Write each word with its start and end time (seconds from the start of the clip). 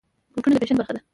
بوټونه 0.33 0.55
د 0.55 0.59
فیشن 0.61 0.77
برخه 0.79 0.93
ده. 0.95 1.01